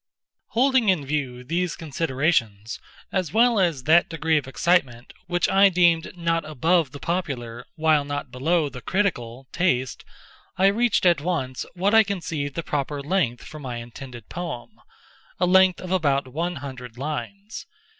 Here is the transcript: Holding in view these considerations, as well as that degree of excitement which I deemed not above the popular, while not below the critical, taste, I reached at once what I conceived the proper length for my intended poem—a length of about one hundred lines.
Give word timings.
Holding 0.57 0.89
in 0.89 1.05
view 1.05 1.43
these 1.43 1.75
considerations, 1.75 2.79
as 3.11 3.31
well 3.33 3.59
as 3.59 3.83
that 3.83 4.09
degree 4.09 4.35
of 4.35 4.47
excitement 4.47 5.13
which 5.27 5.47
I 5.47 5.69
deemed 5.69 6.17
not 6.17 6.43
above 6.43 6.89
the 6.91 6.97
popular, 6.99 7.67
while 7.75 8.03
not 8.03 8.31
below 8.31 8.67
the 8.67 8.81
critical, 8.81 9.47
taste, 9.51 10.03
I 10.57 10.65
reached 10.73 11.05
at 11.05 11.21
once 11.21 11.67
what 11.75 11.93
I 11.93 12.01
conceived 12.01 12.55
the 12.55 12.63
proper 12.63 13.03
length 13.03 13.43
for 13.43 13.59
my 13.59 13.75
intended 13.75 14.27
poem—a 14.27 15.45
length 15.45 15.79
of 15.79 15.91
about 15.91 16.27
one 16.27 16.55
hundred 16.55 16.97
lines. 16.97 17.67